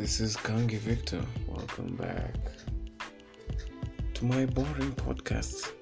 This 0.00 0.18
is 0.18 0.34
Kangi 0.34 0.78
Victor. 0.78 1.22
Welcome 1.46 1.94
back 1.96 2.34
to 4.14 4.24
my 4.24 4.46
boring 4.46 4.92
podcast. 4.92 5.72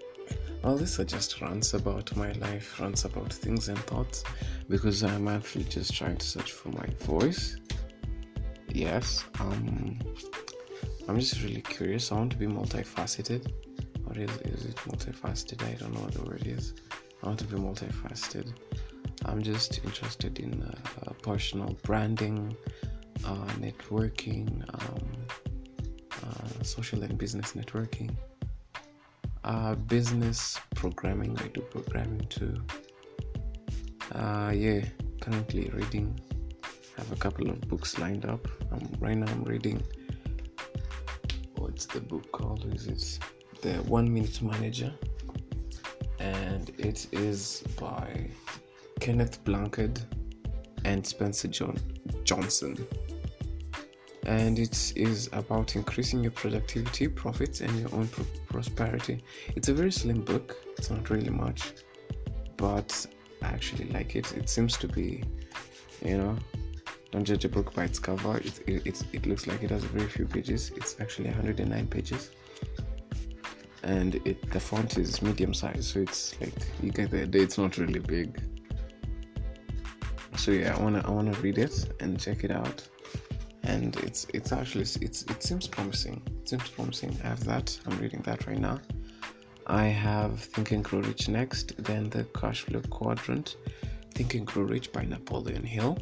All 0.65 0.77
these 0.77 0.99
are 0.99 1.05
just 1.05 1.41
rants 1.41 1.75
about 1.75 2.17
my 2.17 2.33
life, 2.33 2.81
rants 2.81 3.05
about 3.05 3.33
things 3.33 3.69
and 3.69 3.79
thoughts, 3.79 4.25
because 4.69 5.05
I'm 5.05 5.29
actually 5.29 5.67
just 5.67 5.95
trying 5.95 6.17
to 6.17 6.27
search 6.27 6.51
for 6.51 6.71
my 6.71 6.87
voice. 6.99 7.59
Yes, 8.67 9.25
um, 9.39 9.97
I'm 11.07 11.21
just 11.21 11.41
really 11.45 11.63
curious. 11.63 12.11
I 12.11 12.17
want 12.17 12.33
to 12.33 12.39
be 12.39 12.49
multifaceted. 12.49 13.53
Or 14.05 14.19
is, 14.19 14.31
is 14.39 14.65
it 14.65 14.77
multifaceted? 14.79 15.63
I 15.63 15.75
don't 15.75 15.95
know 15.95 16.01
what 16.01 16.15
the 16.15 16.23
word 16.23 16.45
is. 16.45 16.75
I 17.23 17.27
want 17.29 17.39
to 17.39 17.45
be 17.45 17.57
multifaceted. 17.57 18.53
I'm 19.27 19.43
just 19.43 19.79
interested 19.85 20.41
in 20.41 20.61
uh, 20.63 21.13
personal 21.23 21.77
branding, 21.85 22.57
uh, 23.29 23.47
networking, 23.61 24.49
um, 24.73 25.07
uh, 26.23 26.63
social 26.63 27.03
and 27.03 27.19
business 27.19 27.53
networking, 27.53 28.11
uh, 29.45 29.75
business 29.75 30.59
programming. 30.75 31.37
I 31.39 31.49
do 31.49 31.61
programming 31.61 32.27
too. 32.29 32.55
Uh, 34.15 34.53
yeah, 34.55 34.81
currently 35.21 35.71
reading. 35.75 36.19
I 36.65 37.03
have 37.03 37.13
a 37.13 37.17
couple 37.17 37.51
of 37.51 37.61
books 37.69 37.99
lined 37.99 38.25
up. 38.25 38.49
Um, 38.73 38.89
right 38.99 39.17
now, 39.17 39.31
I'm 39.31 39.45
reading. 39.45 39.83
What's 41.57 41.85
the 41.87 42.01
book 42.01 42.33
called? 42.33 42.65
Is 42.75 42.87
it 42.87 43.19
the 43.61 43.75
One 43.83 44.13
Minute 44.13 44.41
Manager? 44.41 44.93
And 46.19 46.71
it 46.79 47.07
is 47.13 47.63
by 47.79 48.31
Kenneth 49.01 49.45
Blanchard 49.45 50.01
and 50.85 51.07
Spencer 51.07 51.49
John 51.49 51.77
Johnson. 52.25 52.75
And 54.25 54.59
it 54.59 54.93
is 54.97 55.29
about 55.33 55.77
increasing 55.77 56.23
your 56.23 56.33
productivity, 56.33 57.09
profits, 57.09 57.61
and 57.61 57.79
your 57.79 57.93
own 57.95 58.09
pro- 58.09 58.27
prosperity. 58.49 59.23
It's 59.57 59.69
a 59.69 59.75
very 59.75 59.93
slim 59.93 60.23
book. 60.23 60.57
It's 60.77 60.91
not 60.91 61.09
really 61.09 61.31
much, 61.31 61.73
but 62.57 63.07
I 63.43 63.47
actually 63.47 63.87
like 63.91 64.17
it. 64.17 64.37
It 64.37 64.49
seems 64.49 64.77
to 64.79 64.89
be, 64.89 65.25
you 66.05 66.19
know, 66.19 66.37
don't 67.11 67.25
judge 67.25 67.45
a 67.45 67.49
book 67.49 67.73
by 67.75 67.85
its 67.85 67.99
cover. 67.99 68.39
It, 68.39 68.61
it, 68.67 68.87
it, 68.87 69.03
it 69.13 69.27
looks 69.27 69.47
like 69.47 69.63
it 69.63 69.71
has 69.71 69.85
very 69.85 70.09
few 70.09 70.27
pages. 70.27 70.73
It's 70.77 71.01
actually 71.01 71.29
109 71.29 71.87
pages 71.87 72.31
and 73.83 74.17
it 74.27 74.51
the 74.51 74.61
font 74.61 74.99
is 74.99 75.23
medium 75.23 75.55
size 75.55 75.87
so 75.87 76.01
it's 76.01 76.39
like 76.41 76.53
you 76.83 76.91
get 76.91 77.11
the 77.11 77.23
idea 77.23 77.43
it's 77.43 77.59
not 77.59 77.79
really 77.79 78.01
big 78.01 78.41
so 80.37 80.51
yeah 80.51 80.77
i 80.77 80.83
want 80.83 80.95
to 81.01 81.07
i 81.07 81.11
want 81.11 81.33
to 81.33 81.41
read 81.41 81.59
it 81.59 81.93
and 82.01 82.19
check 82.19 82.45
it 82.45 82.51
out 82.51 82.87
and 83.69 83.97
it's 83.97 84.27
it's 84.33 84.51
actually 84.53 84.87
it's 85.07 85.23
it 85.35 85.43
seems 85.43 85.69
promising. 85.69 86.23
It 86.43 86.49
seems 86.49 86.69
promising. 86.71 87.11
I 87.23 87.29
have 87.29 87.45
that. 87.45 87.79
I'm 87.87 87.97
reading 87.99 88.23
that 88.23 88.47
right 88.47 88.59
now. 88.59 88.81
I 89.67 89.87
have 89.87 90.41
think 90.41 90.73
and 90.73 90.83
grow 90.83 91.01
rich 91.01 91.29
next 91.29 91.67
then 91.85 92.09
the 92.09 92.25
cash 92.41 92.63
flow 92.63 92.81
quadrant 92.89 93.57
think 94.15 94.35
and 94.35 94.47
grow 94.47 94.63
rich 94.63 94.91
by 94.93 95.03
napoleon 95.05 95.63
hill 95.63 95.99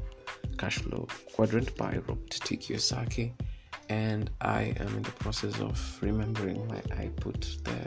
cash 0.57 0.79
flow 0.79 1.09
quadrant 1.35 1.77
by 1.77 1.93
robert 2.07 2.31
t 2.31 2.57
kiyosaki 2.57 3.33
and 3.89 4.31
i 4.41 4.63
am 4.79 4.91
in 4.99 5.03
the 5.03 5.17
process 5.25 5.59
of 5.61 5.77
remembering 6.01 6.67
why 6.69 6.81
i 6.97 7.09
put 7.25 7.41
the 7.65 7.79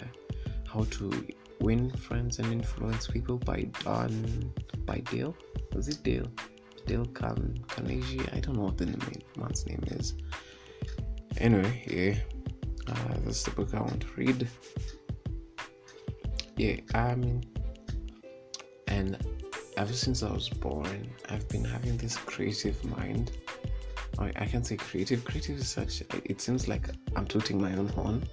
how 0.71 0.83
to 0.91 1.09
win 1.61 1.89
friends 1.91 2.39
and 2.39 2.51
influence 2.51 3.07
people 3.07 3.37
by 3.37 3.67
don 3.83 4.53
by 4.85 4.99
dale. 5.11 5.35
Was 5.73 5.87
it 5.87 6.03
dale 6.03 6.27
dale 6.85 7.05
Can 7.05 7.63
Carnegie? 7.67 8.21
i 8.33 8.39
don't 8.39 8.55
know 8.55 8.63
what 8.63 8.77
the 8.77 8.85
name, 8.85 8.99
man's 9.37 9.65
name 9.67 9.83
is 9.87 10.15
anyway 11.37 11.83
yeah 11.87 12.91
uh, 12.91 13.13
that's 13.23 13.43
the 13.43 13.51
book 13.51 13.73
i 13.73 13.79
want 13.79 14.01
to 14.01 14.07
read 14.15 14.47
yeah 16.57 16.75
i 16.93 17.15
mean 17.15 17.43
and 18.87 19.17
ever 19.77 19.93
since 19.93 20.23
i 20.23 20.31
was 20.31 20.49
born 20.49 21.09
i've 21.29 21.47
been 21.49 21.63
having 21.63 21.95
this 21.97 22.17
creative 22.17 22.83
mind 22.97 23.31
I, 24.19 24.31
I 24.35 24.45
can 24.45 24.63
say 24.63 24.75
creative. 24.75 25.23
Creative 25.23 25.57
is 25.57 25.69
such. 25.69 26.01
It 26.25 26.41
seems 26.41 26.67
like 26.67 26.89
I'm 27.15 27.25
tooting 27.25 27.61
my 27.61 27.73
own 27.75 27.87
horn. 27.87 28.23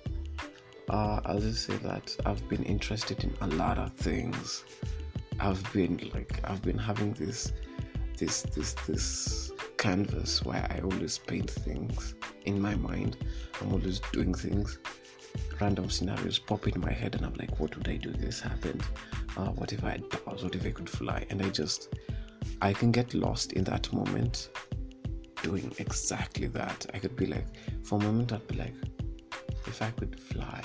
Uh, 0.88 1.20
I'll 1.24 1.40
just 1.40 1.66
say 1.66 1.76
that 1.78 2.16
I've 2.24 2.46
been 2.48 2.64
interested 2.64 3.22
in 3.24 3.32
a 3.40 3.46
lot 3.54 3.78
of 3.78 3.92
things. 3.94 4.64
I've 5.38 5.62
been 5.72 6.10
like 6.14 6.40
I've 6.44 6.62
been 6.62 6.78
having 6.78 7.12
this 7.14 7.52
this 8.16 8.42
this 8.42 8.74
this 8.86 9.52
canvas 9.76 10.44
where 10.44 10.66
I 10.70 10.80
always 10.80 11.18
paint 11.18 11.50
things 11.50 12.14
in 12.44 12.60
my 12.60 12.74
mind. 12.74 13.16
I'm 13.60 13.72
always 13.72 14.00
doing 14.12 14.34
things. 14.34 14.78
Random 15.60 15.90
scenarios 15.90 16.38
pop 16.38 16.66
in 16.66 16.80
my 16.80 16.92
head, 16.92 17.14
and 17.14 17.24
I'm 17.26 17.34
like, 17.34 17.58
what 17.60 17.76
would 17.76 17.88
I 17.88 17.96
do 17.96 18.10
if 18.10 18.18
this 18.18 18.40
happened? 18.40 18.82
Uh, 19.36 19.48
what 19.48 19.72
if 19.72 19.84
I 19.84 19.90
had 19.92 20.10
powers? 20.10 20.42
What 20.42 20.54
if 20.54 20.64
I 20.64 20.70
could 20.70 20.88
fly? 20.88 21.26
And 21.30 21.42
I 21.42 21.50
just 21.50 21.94
I 22.62 22.72
can 22.72 22.90
get 22.90 23.12
lost 23.14 23.52
in 23.52 23.64
that 23.64 23.92
moment 23.92 24.48
doing 25.42 25.72
exactly 25.78 26.46
that. 26.48 26.86
I 26.94 26.98
could 26.98 27.16
be 27.16 27.26
like, 27.26 27.46
for 27.84 28.00
a 28.00 28.02
moment, 28.02 28.32
I'd 28.32 28.46
be 28.46 28.56
like, 28.56 28.74
if 29.66 29.82
I 29.82 29.90
could 29.90 30.18
fly, 30.18 30.62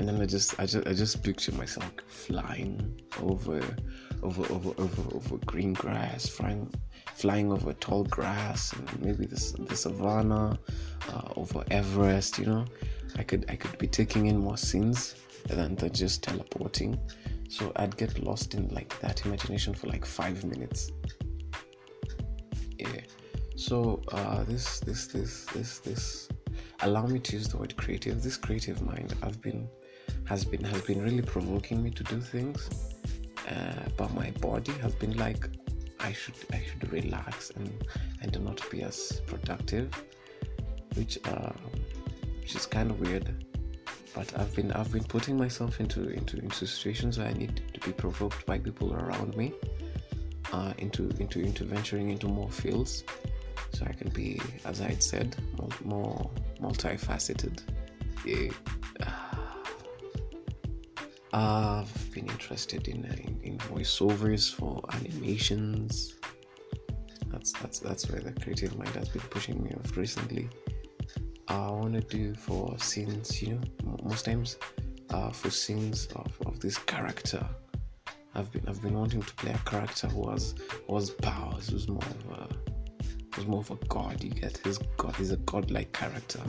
and 0.00 0.08
then 0.08 0.20
I 0.20 0.26
just, 0.26 0.58
I 0.58 0.66
just, 0.66 0.86
I 0.86 0.92
just 0.92 1.22
picture 1.22 1.52
myself 1.52 1.90
flying 2.08 3.00
over, 3.20 3.60
over, 4.22 4.52
over, 4.52 4.70
over, 4.78 5.16
over 5.16 5.36
green 5.46 5.72
grass, 5.72 6.26
flying, 6.26 6.72
flying 7.14 7.52
over 7.52 7.72
tall 7.74 8.04
grass, 8.04 8.72
and 8.72 9.04
maybe 9.04 9.26
the 9.26 9.64
the 9.68 9.76
savannah, 9.76 10.58
uh, 11.08 11.28
over 11.36 11.62
Everest. 11.70 12.38
You 12.38 12.46
know, 12.46 12.64
I 13.16 13.22
could, 13.22 13.44
I 13.48 13.56
could 13.56 13.78
be 13.78 13.86
taking 13.86 14.26
in 14.26 14.38
more 14.38 14.56
scenes 14.56 15.14
than 15.46 15.76
just 15.92 16.22
teleporting. 16.22 16.98
So 17.48 17.72
I'd 17.76 17.96
get 17.96 18.18
lost 18.22 18.54
in 18.54 18.68
like 18.68 18.98
that 19.00 19.24
imagination 19.26 19.74
for 19.74 19.86
like 19.86 20.04
five 20.04 20.44
minutes. 20.44 20.90
Yeah 22.78 23.02
so 23.60 24.00
uh, 24.12 24.42
this 24.44 24.80
this 24.80 25.06
this 25.08 25.44
this 25.52 25.80
this 25.80 26.28
allow 26.80 27.06
me 27.06 27.18
to 27.18 27.36
use 27.36 27.46
the 27.48 27.58
word 27.58 27.76
creative 27.76 28.22
this 28.22 28.38
creative 28.38 28.80
mind 28.80 29.14
i've 29.22 29.40
been 29.42 29.68
has 30.30 30.44
been 30.44 30.64
has 30.64 30.82
been 30.82 31.02
really 31.02 31.22
provoking 31.22 31.82
me 31.82 31.90
to 31.90 32.04
do 32.04 32.20
things 32.20 32.68
uh, 33.52 33.82
but 33.96 34.12
my 34.14 34.30
body 34.48 34.72
has 34.84 34.94
been 35.02 35.16
like 35.16 35.48
i 35.98 36.12
should 36.12 36.38
i 36.52 36.60
should 36.66 36.84
relax 36.92 37.50
and 37.56 37.68
and 38.22 38.32
not 38.44 38.58
be 38.70 38.82
as 38.82 39.20
productive 39.26 39.88
which 40.94 41.18
uh, 41.32 41.52
which 42.40 42.54
is 42.54 42.64
kind 42.76 42.90
of 42.92 43.00
weird 43.00 43.26
but 44.14 44.28
i've 44.38 44.54
been 44.54 44.70
i've 44.78 44.92
been 44.92 45.08
putting 45.16 45.36
myself 45.36 45.80
into 45.80 46.08
into 46.10 46.38
into 46.38 46.64
situations 46.66 47.18
where 47.18 47.28
i 47.28 47.32
need 47.32 47.60
to 47.74 47.80
be 47.80 47.92
provoked 47.92 48.46
by 48.46 48.56
people 48.58 48.94
around 48.94 49.36
me 49.36 49.52
uh, 50.52 50.72
into 50.78 51.08
into 51.18 51.40
into 51.40 51.64
venturing 51.64 52.10
into 52.10 52.28
more 52.28 52.50
fields 52.50 53.04
so 53.72 53.86
I 53.88 53.92
can 53.92 54.10
be, 54.10 54.40
as 54.64 54.80
I 54.80 54.88
had 54.88 55.02
said, 55.02 55.36
more 55.84 56.30
multifaceted. 56.60 57.62
Yeah. 58.26 58.50
I've 61.32 62.12
been 62.12 62.28
interested 62.28 62.88
in, 62.88 63.04
in, 63.04 63.40
in 63.42 63.58
voiceovers 63.58 64.52
for 64.52 64.82
animations. 64.92 66.14
That's 67.28 67.52
that's 67.52 67.78
that's 67.78 68.10
where 68.10 68.20
the 68.20 68.32
creative 68.32 68.76
mind 68.76 68.90
has 68.90 69.08
been 69.08 69.22
pushing 69.22 69.62
me 69.62 69.70
off 69.78 69.96
recently. 69.96 70.48
I 71.46 71.70
want 71.70 71.94
to 71.94 72.00
do 72.00 72.34
for 72.34 72.76
scenes, 72.78 73.40
you 73.42 73.60
know, 73.84 73.96
most 74.02 74.24
times 74.24 74.56
uh, 75.10 75.30
for 75.30 75.50
scenes 75.50 76.06
of, 76.16 76.32
of 76.46 76.60
this 76.60 76.78
character. 76.78 77.44
I've 78.34 78.50
been 78.52 78.64
I've 78.68 78.82
been 78.82 78.94
wanting 78.94 79.22
to 79.22 79.34
play 79.34 79.52
a 79.52 79.70
character 79.70 80.08
who 80.08 80.30
has 80.30 80.54
who 80.86 80.94
has 80.96 81.10
powers, 81.10 81.68
who's 81.68 81.88
more 81.88 82.02
of 82.02 82.38
a 82.38 82.48
was 83.36 83.46
more 83.46 83.60
of 83.60 83.70
a 83.70 83.76
god. 83.86 84.22
You 84.22 84.30
get 84.30 84.58
his 84.58 84.78
god. 84.96 85.14
He's 85.16 85.30
a 85.30 85.36
godlike 85.38 85.92
character. 85.92 86.40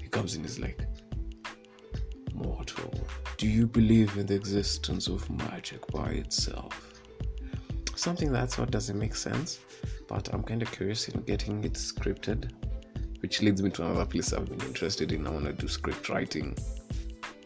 He 0.00 0.08
comes 0.08 0.34
in 0.36 0.44
as 0.44 0.58
like 0.58 0.86
mortal. 2.36 2.92
Do 3.36 3.48
you 3.48 3.66
believe 3.66 4.16
in 4.16 4.26
the 4.26 4.34
existence 4.34 5.08
of 5.08 5.28
magic 5.30 5.86
by 5.88 6.10
itself? 6.10 7.00
Something 7.94 8.32
that 8.32 8.52
sort 8.52 8.70
doesn't 8.70 8.98
make 8.98 9.14
sense, 9.14 9.60
but 10.06 10.32
I'm 10.32 10.42
kind 10.42 10.62
of 10.62 10.70
curious 10.70 11.08
in 11.08 11.22
getting 11.22 11.64
it 11.64 11.74
scripted, 11.74 12.50
which 13.20 13.42
leads 13.42 13.62
me 13.62 13.70
to 13.70 13.84
another 13.84 14.06
place 14.06 14.32
I've 14.32 14.46
been 14.46 14.60
interested 14.66 15.12
in. 15.12 15.26
I 15.26 15.30
want 15.30 15.46
to 15.46 15.52
do 15.52 15.68
script 15.68 16.08
writing. 16.08 16.56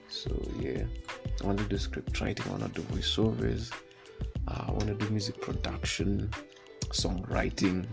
So 0.09 0.31
yeah, 0.59 0.83
I 1.43 1.47
want 1.47 1.59
to 1.59 1.65
do 1.65 1.79
script 1.79 2.21
writing. 2.21 2.47
I 2.49 2.51
want 2.51 2.75
to 2.75 2.81
do 2.81 2.87
voiceovers. 2.89 3.73
Uh, 4.49 4.65
I 4.67 4.71
want 4.73 4.89
to 4.89 4.95
do 4.95 5.09
music 5.11 5.41
production, 5.41 6.31
songwriting, 6.89 7.87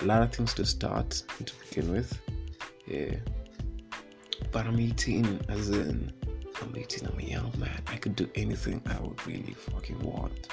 a 0.00 0.04
lot 0.04 0.22
of 0.22 0.32
things 0.32 0.54
to 0.54 0.64
start 0.64 1.10
to 1.44 1.52
begin 1.68 1.92
with. 1.92 2.18
Yeah. 2.86 3.16
But 4.52 4.66
I'm 4.66 4.78
18, 4.78 5.40
as 5.48 5.70
in, 5.70 6.12
I'm 6.60 6.76
18, 6.76 7.08
I'm 7.08 7.18
a 7.18 7.22
young 7.22 7.52
man. 7.58 7.82
I 7.86 7.96
could 7.96 8.14
do 8.14 8.28
anything 8.34 8.82
I 8.86 9.00
would 9.00 9.26
really 9.26 9.54
fucking 9.54 9.98
want. 10.00 10.48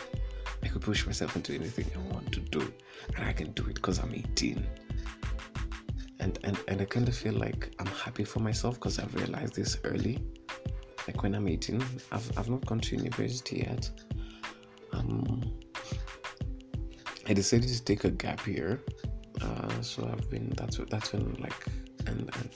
I 0.64 0.68
could 0.68 0.82
push 0.82 1.06
myself 1.06 1.36
into 1.36 1.54
anything 1.54 1.86
I 1.96 2.14
want 2.14 2.32
to 2.32 2.40
do. 2.40 2.74
And 3.16 3.26
I 3.26 3.34
can 3.34 3.52
do 3.52 3.64
it 3.64 3.76
because 3.76 4.00
I'm 4.00 4.14
18. 4.14 4.66
and 6.20 6.38
and, 6.44 6.58
and 6.68 6.82
I 6.82 6.86
kind 6.86 7.08
of 7.08 7.16
feel 7.16 7.34
like 7.34 7.74
I'm 7.80 7.88
happy 7.88 8.24
for 8.24 8.40
myself 8.40 8.76
because 8.76 9.00
I've 9.00 9.14
realized 9.16 9.56
this 9.56 9.78
early. 9.84 10.20
Like 11.08 11.24
when 11.24 11.34
I'm 11.34 11.48
18, 11.48 11.82
I've, 12.12 12.38
I've 12.38 12.50
not 12.50 12.66
gone 12.66 12.80
to 12.82 12.96
university 12.96 13.58
yet. 13.68 13.90
Um, 14.94 15.42
I 17.28 17.34
decided 17.34 17.70
to 17.70 17.84
take 17.84 18.04
a 18.04 18.12
gap 18.12 18.46
year, 18.48 18.82
uh, 19.42 19.82
so 19.82 20.08
I've 20.12 20.30
been 20.30 20.50
that's 20.56 20.78
that's 20.90 21.14
when 21.14 21.36
like 21.36 21.66
and, 22.08 22.30
and 22.34 22.50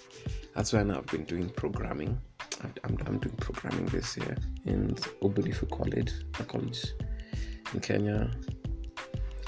that's 0.55 0.73
now 0.73 0.97
I've 0.97 1.05
been 1.07 1.25
doing 1.25 1.49
programming. 1.49 2.19
I'm, 2.63 2.97
I'm 3.05 3.17
doing 3.19 3.35
programming 3.37 3.85
this 3.87 4.17
year 4.17 4.37
in 4.65 4.95
Obudifu 5.21 5.69
College, 5.71 6.11
a 6.39 6.43
college 6.43 6.85
in 7.73 7.79
Kenya. 7.79 8.31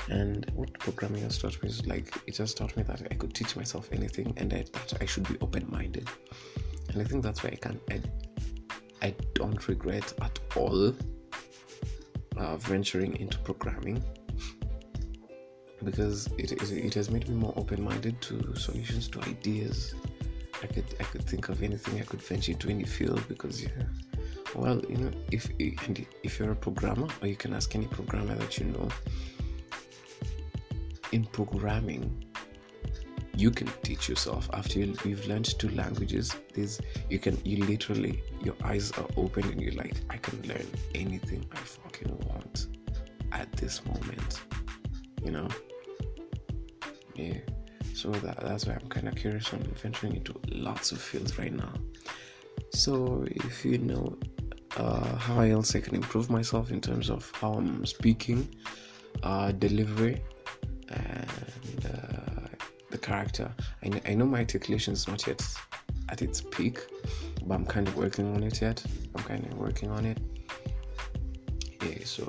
And 0.09 0.50
what 0.53 0.77
programming 0.80 1.24
has 1.24 1.38
taught 1.38 1.62
me 1.63 1.69
is 1.69 1.86
like 1.88 2.13
it 2.27 2.33
just 2.33 2.57
taught 2.57 2.75
me 2.77 2.83
that 2.83 3.01
I 3.09 3.15
could 3.15 3.33
teach 3.33 3.56
myself 3.56 3.89
anything 3.92 4.33
and 4.38 4.51
that, 4.51 4.71
that 4.74 4.94
I 5.01 5.06
should 5.06 5.27
be 5.27 5.38
open 5.42 5.65
minded. 5.69 6.07
And 6.89 7.01
I 7.01 7.06
think 7.06 7.24
that's 7.24 7.44
why 7.44 7.50
I 7.51 7.56
can 7.56 7.80
I, 7.89 8.01
I 9.01 9.15
don't 9.33 9.68
regret 9.68 10.13
at 10.21 10.39
all 10.56 10.94
uh, 12.38 12.57
venturing 12.57 13.15
into 13.18 13.38
programming 13.39 14.03
because 15.83 16.27
it, 16.38 16.51
it, 16.51 16.72
it 16.72 16.94
has 16.94 17.10
made 17.10 17.27
me 17.30 17.36
more 17.36 17.54
open 17.56 17.83
minded 17.83 18.22
to 18.22 18.56
solutions 18.56 19.07
to 19.10 19.22
ideas. 19.22 19.95
I 20.63 20.68
could 20.68 20.86
I 21.00 21.04
could 21.04 21.25
think 21.25 21.50
of 21.50 21.62
anything 21.63 22.00
I 22.00 22.04
could 22.04 22.22
venture 22.22 22.54
into 22.54 22.69
any 22.69 22.86
field 22.86 23.24
because 23.27 23.62
yeah. 23.62 23.69
Well 24.56 24.81
you 24.89 24.98
know 24.98 25.12
if 25.31 25.51
if 25.60 26.39
you're 26.39 26.51
a 26.51 26.56
programmer 26.56 27.07
or 27.22 27.27
you 27.27 27.36
can 27.36 27.54
ask 27.54 27.75
any 27.75 27.88
programmer 27.88 28.36
that 28.36 28.57
you 28.57 28.66
know 28.66 28.89
in 31.12 31.25
programming 31.25 32.25
you 33.38 33.51
can 33.51 33.68
teach 33.83 34.07
yourself. 34.07 34.50
After 34.54 34.80
you, 34.80 34.94
have 34.94 35.27
learned 35.27 35.60
two 35.60 35.69
languages 35.69 36.36
this 36.54 36.80
you 37.10 37.19
can 37.19 37.38
you 37.45 37.66
literally 37.66 38.24
your 38.42 38.56
eyes 38.63 38.92
are 38.94 39.07
open 39.18 39.44
and 39.51 39.62
you're 39.62 39.74
like 39.74 39.95
i 40.10 40.18
can 40.18 40.42
learn 40.48 40.66
anything 40.95 41.45
i 41.51 41.57
fucking 41.57 42.18
want 42.30 42.68
at 43.31 43.51
this 43.54 43.86
moment 43.86 44.42
you 45.25 45.31
know 45.31 45.48
yeah 47.16 47.38
so 47.94 48.10
that, 48.12 48.39
that's 48.42 48.66
why 48.66 48.74
i'm 48.74 48.88
kind 48.89 49.07
of 49.07 49.16
curious 49.16 49.54
on 49.54 49.60
venturing 49.81 50.16
into 50.16 50.33
lots 50.50 50.92
of 50.92 51.00
fields 51.01 51.38
right 51.39 51.54
now 51.54 51.74
so 52.72 53.25
if 53.27 53.66
you 53.66 53.77
know 53.77 54.18
uh, 54.77 55.16
how 55.16 55.39
else 55.42 55.75
i 55.75 55.80
can 55.80 55.95
improve 55.95 56.30
myself 56.30 56.72
in 56.72 56.80
terms 56.80 57.10
of 57.10 57.30
how 57.39 57.54
i'm 57.54 57.86
speaking 57.86 58.48
uh, 59.24 59.51
delivery 59.54 60.22
and 60.89 61.86
uh, 61.86 62.25
the 62.95 62.98
character. 62.98 63.51
I, 63.83 63.89
know, 63.89 64.00
I 64.06 64.13
know 64.13 64.25
my 64.25 64.39
articulation 64.39 64.94
is 64.94 65.07
not 65.07 65.25
yet 65.27 65.44
at 66.10 66.22
its 66.22 66.42
peak, 66.42 66.80
but 67.45 67.56
I'm 67.56 67.66
kind 67.66 67.88
of 67.88 67.98
working 67.98 68.33
on 68.36 68.44
it 68.44 68.62
yet. 68.62 68.83
I'm 69.16 69.24
kind 69.24 69.45
of 69.45 69.57
working 69.57 69.89
on 69.89 70.06
it. 70.06 70.19
Yeah, 71.81 72.04
so 72.06 72.24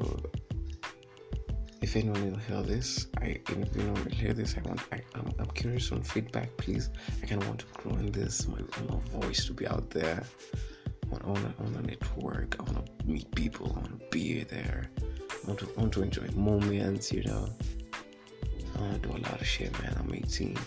if 1.86 1.94
anyone 1.94 2.32
will 2.32 2.38
hear 2.40 2.62
this, 2.62 3.06
I 3.18 3.38
if 3.48 3.76
anyone 3.76 3.94
will 4.02 4.10
hear 4.10 4.32
this, 4.32 4.56
I 4.58 4.68
want 4.68 4.80
I, 4.90 4.96
am 4.96 5.02
I'm, 5.26 5.32
I'm 5.38 5.50
curious 5.54 5.92
on 5.92 6.02
feedback, 6.02 6.48
please. 6.56 6.90
I 7.22 7.26
kind 7.26 7.40
of 7.40 7.46
want 7.46 7.60
to 7.60 7.66
grow 7.74 7.92
in 7.92 8.10
this, 8.10 8.48
my, 8.48 8.58
my 8.88 8.98
voice 9.20 9.46
to 9.46 9.52
be 9.54 9.68
out 9.68 9.88
there. 9.90 10.24
I 11.04 11.06
want, 11.08 11.24
want, 11.24 11.54
I 11.60 11.62
want 11.62 11.76
to 11.76 11.82
network. 11.82 12.56
I 12.58 12.64
want 12.64 12.84
to 12.84 13.06
meet 13.06 13.32
people. 13.36 13.68
I 13.76 13.78
want 13.82 14.00
to 14.00 14.06
be 14.10 14.42
there. 14.42 14.90
I 15.00 15.46
want 15.46 15.60
to, 15.60 15.68
I 15.76 15.80
want 15.80 15.92
to 15.92 16.02
enjoy 16.02 16.26
moments, 16.34 17.12
you 17.12 17.22
know. 17.22 17.48
I 18.74 18.80
want 18.80 19.00
to 19.00 19.08
do 19.08 19.16
a 19.16 19.22
lot 19.22 19.40
of 19.40 19.46
shit, 19.46 19.70
man. 19.80 19.96
I'm 19.96 20.12
18. 20.12 20.58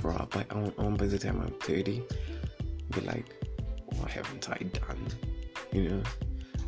Bro, 0.00 0.28
by, 0.30 0.46
I, 0.48 0.54
want, 0.54 0.96
by 0.96 1.06
the 1.06 1.18
time 1.18 1.40
I'm 1.40 1.58
30, 1.58 2.04
be 2.94 3.00
like, 3.00 3.34
oh, 3.58 3.96
what 3.98 4.12
haven't 4.12 4.48
I 4.48 4.58
done? 4.78 5.06
You 5.72 5.88
know? 5.88 6.02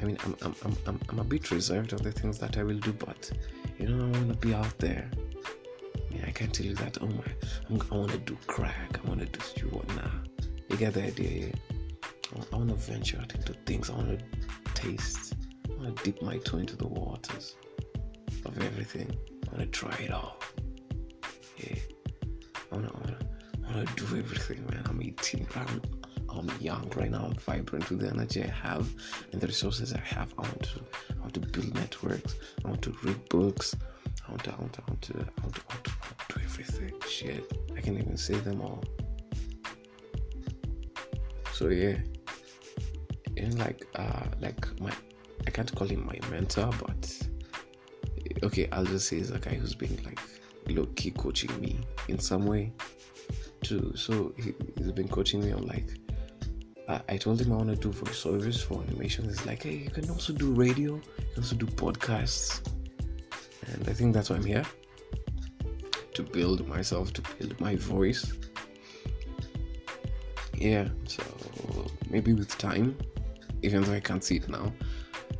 I 0.03 0.05
mean, 0.05 0.19
I'm, 0.25 0.37
I'm, 0.43 0.55
I'm, 0.65 0.77
I'm, 0.87 1.01
I'm 1.09 1.19
a 1.21 1.25
bit 1.25 1.51
reserved 1.53 1.93
of 1.93 2.03
the 2.03 2.11
things 2.11 2.39
that 2.41 2.59
I 2.59 2.65
will 2.65 2.79
do, 2.79 2.93
but, 2.93 3.31
you 3.79 3.89
know, 3.89 4.05
I 4.05 4.11
want 4.11 4.29
to 4.31 4.47
be 4.47 4.53
out 4.53 4.77
there. 4.79 5.09
Yeah, 6.11 6.25
I 6.27 6.33
can't 6.33 6.53
tell 6.53 6.67
you 6.67 6.75
that, 6.75 6.99
oh 7.01 7.07
my, 7.07 7.25
I'm, 7.71 7.81
i 7.91 7.95
want 7.95 8.11
to 8.11 8.19
do 8.19 8.37
crack. 8.49 8.99
I 9.03 9.09
want 9.09 9.21
to 9.21 9.61
do 9.61 9.69
what 9.69 9.87
now. 9.89 10.03
Nah. 10.03 10.47
You 10.69 10.77
get 10.77 10.95
the 10.95 11.05
idea, 11.05 11.47
yeah? 11.47 12.43
I 12.53 12.57
want 12.57 12.71
to 12.71 12.75
venture 12.75 13.19
out 13.21 13.33
into 13.35 13.53
things. 13.67 13.91
I 13.91 13.95
want 13.95 14.19
to 14.19 14.25
taste. 14.75 15.35
I 15.71 15.75
want 15.75 15.97
to 15.97 16.05
dip 16.05 16.21
my 16.21 16.39
toe 16.39 16.59
into 16.59 16.77
the 16.77 16.89
waters 16.89 17.55
of 18.45 18.61
everything. 18.61 19.15
I 19.47 19.57
want 19.57 19.73
to 19.73 19.79
try 19.79 19.95
it 19.97 20.11
all. 20.11 20.37
Yeah. 21.59 21.77
I 22.73 22.75
want 22.75 22.89
to, 22.89 23.17
I 23.69 23.85
to, 23.85 23.95
do 23.97 24.17
everything, 24.17 24.67
man. 24.67 24.83
I'm 24.87 25.01
18. 25.01 25.47
I'm, 25.55 25.83
I'm 26.37 26.51
young 26.61 26.91
right 26.97 27.11
now. 27.11 27.25
I'm 27.27 27.35
vibrant 27.35 27.89
with 27.91 28.01
the 28.01 28.09
energy 28.09 28.43
I 28.43 28.49
have 28.49 28.89
and 29.33 29.41
the 29.41 29.47
resources 29.47 29.93
I 29.93 30.01
have. 30.01 30.33
I 30.39 30.43
want 30.43 30.63
to, 30.63 30.81
I 31.17 31.21
want 31.21 31.35
to 31.35 31.41
build 31.41 31.75
networks. 31.75 32.37
I 32.65 32.69
want 32.69 32.83
to 32.83 32.97
read 33.03 33.29
books. 33.29 33.75
I 34.27 34.31
want 34.31 34.45
to, 34.45 34.53
I 34.53 34.57
want 34.57 34.73
to, 34.75 34.83
I 34.83 34.91
want 34.91 35.03
to, 35.03 35.13
I 35.15 35.43
want 35.43 35.55
to, 35.55 35.61
I 35.69 35.75
want 35.75 35.85
to, 35.85 35.93
do 36.29 36.41
everything. 36.45 36.95
Shit, 37.09 37.53
I 37.77 37.81
can't 37.81 37.99
even 37.99 38.17
say 38.17 38.35
them 38.35 38.61
all. 38.61 38.83
So 41.53 41.69
yeah, 41.69 41.99
and 43.37 43.59
like, 43.59 43.87
uh, 43.95 44.25
like 44.41 44.81
my, 44.81 44.93
I 45.47 45.51
can't 45.51 45.73
call 45.75 45.87
him 45.89 46.07
my 46.07 46.19
mentor, 46.31 46.71
but 46.85 47.29
okay, 48.43 48.69
I'll 48.73 48.85
just 48.85 49.09
say 49.09 49.17
he's 49.17 49.31
a 49.31 49.39
guy 49.39 49.55
who's 49.55 49.75
been 49.75 49.99
like 50.05 50.21
low 50.69 50.87
key 50.97 51.11
coaching 51.11 51.59
me 51.61 51.79
in 52.09 52.19
some 52.19 52.47
way 52.47 52.73
too. 53.63 53.93
So 53.97 54.33
he, 54.37 54.55
has 54.79 54.93
been 54.93 55.09
coaching 55.09 55.41
me 55.45 55.53
on 55.53 55.67
like 55.67 55.87
I, 56.89 57.01
I 57.09 57.17
told 57.17 57.41
him 57.41 57.53
I 57.53 57.57
want 57.57 57.69
to 57.69 57.77
do 57.77 57.91
voiceovers 57.91 58.63
for 58.63 58.83
animation. 58.83 59.25
He's 59.25 59.47
like, 59.47 59.63
hey, 59.63 59.77
you 59.77 59.91
can 59.91 60.09
also 60.11 60.33
do 60.33 60.53
radio, 60.53 60.95
you 60.95 61.03
can 61.35 61.43
also 61.43 61.57
do 61.57 61.67
podcasts, 61.67 62.67
and 63.67 63.89
I 63.89 63.93
think 63.93 64.15
that's 64.15 64.31
why 64.31 64.37
I'm 64.37 64.45
here 64.45 64.65
to 66.15 66.23
build 66.23 66.67
myself, 66.69 67.13
to 67.15 67.23
build 67.39 67.59
my 67.61 67.77
voice. 67.77 68.33
Yeah, 70.55 70.89
so 71.07 71.23
maybe 72.11 72.35
with 72.35 72.57
time, 72.59 72.97
even 73.63 73.83
though 73.83 73.95
I 73.95 74.01
can't 74.01 74.23
see 74.23 74.37
it 74.37 74.49
now, 74.49 74.73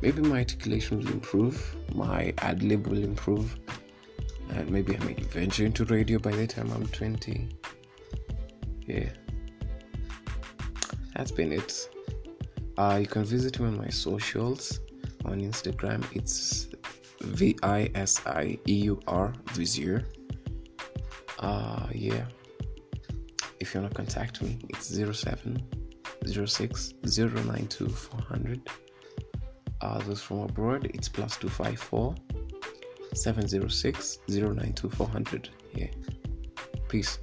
maybe 0.01 0.21
my 0.21 0.39
articulation 0.39 0.99
will 0.99 1.07
improve, 1.07 1.75
my 1.93 2.33
ad 2.39 2.63
lib 2.63 2.87
will 2.87 3.03
improve, 3.03 3.55
and 4.49 4.69
maybe 4.69 4.97
I 4.97 5.03
may 5.03 5.13
venture 5.13 5.65
into 5.65 5.85
radio 5.85 6.19
by 6.19 6.31
the 6.31 6.47
time 6.47 6.71
I'm 6.71 6.87
20. 6.87 7.49
Yeah, 8.85 9.09
that's 11.15 11.31
been 11.31 11.51
it. 11.51 11.89
Uh, 12.77 12.97
you 12.99 13.07
can 13.07 13.23
visit 13.23 13.59
me 13.59 13.67
on 13.67 13.77
my 13.77 13.89
socials 13.89 14.79
on 15.25 15.39
Instagram. 15.39 16.03
It's 16.15 16.69
V 17.21 17.55
I 17.63 17.89
S 17.95 18.21
I 18.25 18.57
E 18.67 18.73
U 18.85 18.99
R 19.07 19.33
Vizier. 19.53 20.05
Uh, 21.39 21.87
yeah. 21.93 22.25
If 23.59 23.73
you 23.73 23.81
want 23.81 23.91
to 23.91 23.95
contact 23.95 24.41
me, 24.41 24.59
it's 24.69 24.87
07 24.87 25.61
06 26.25 26.93
092 27.03 27.89
400 27.89 28.69
uh, 29.83 29.99
those 29.99 30.21
from 30.21 30.39
abroad, 30.39 30.89
it's 30.93 31.09
plus 31.09 31.35
254 31.37 32.15
706 33.13 34.19
092 34.29 34.89
400. 34.89 35.49
Yeah. 35.75 35.87
Peace. 36.87 37.19